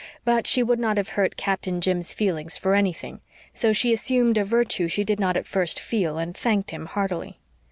But 0.25 0.47
she 0.47 0.63
would 0.63 0.79
not 0.79 0.97
have 0.97 1.09
hurt 1.09 1.37
Captain 1.37 1.79
Jim's 1.79 2.11
feelings 2.11 2.57
for 2.57 2.73
anything; 2.73 3.21
so 3.53 3.71
she 3.71 3.93
assumed 3.93 4.35
a 4.35 4.43
virtue 4.43 4.87
she 4.87 5.03
did 5.03 5.19
not 5.19 5.37
at 5.37 5.45
first 5.45 5.79
feel, 5.79 6.17
and 6.17 6.35
thanked 6.35 6.71
him 6.71 6.87
heartily. 6.87 7.37